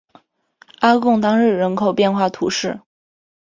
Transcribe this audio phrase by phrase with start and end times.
[0.79, 2.81] 阿贡当日人口变化图示